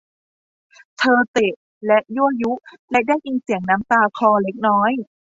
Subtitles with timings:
[0.99, 1.53] เธอเตะ
[1.85, 2.51] และยั่วยุ
[2.91, 4.91] และได้ยินเสียงน้ำตาคลอเล็กน้อย